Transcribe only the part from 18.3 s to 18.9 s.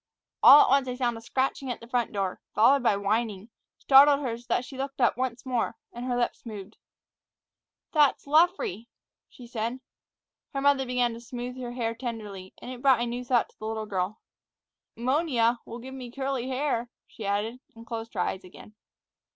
again.